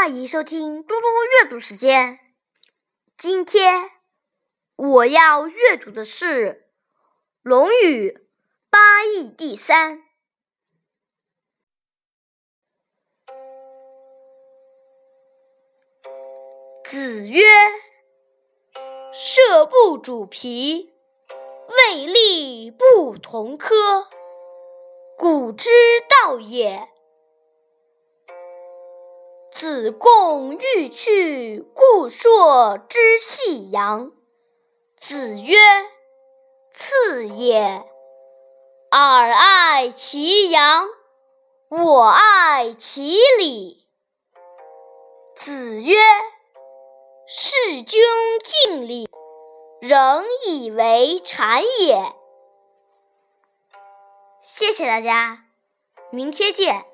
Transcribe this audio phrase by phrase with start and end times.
[0.00, 1.06] 欢迎收听嘟嘟
[1.42, 2.20] 阅读时间。
[3.16, 3.90] 今天
[4.76, 6.52] 我要阅读的是
[7.42, 8.10] 《论语·
[8.70, 9.98] 八义第三》。
[16.84, 17.42] 子曰
[19.12, 20.92] ：“射不主皮，
[21.66, 24.08] 未立不同科，
[25.18, 25.68] 古之
[26.08, 26.88] 道也。”
[29.58, 34.12] 子贡欲去故朔之细阳。
[34.96, 35.56] 子曰
[36.70, 37.84] ：“次也。
[38.92, 40.86] 尔爱其羊，
[41.70, 43.84] 我爱其礼。”
[45.34, 45.96] 子曰
[47.26, 48.00] ：“事君
[48.44, 49.10] 敬礼，
[49.80, 52.14] 人以为谄也。”
[54.40, 55.46] 谢谢大家，
[56.12, 56.84] 明天见。